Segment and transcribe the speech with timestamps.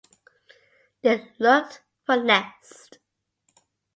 [1.03, 2.89] They looked for nests.